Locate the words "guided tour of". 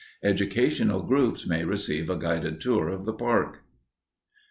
2.17-3.05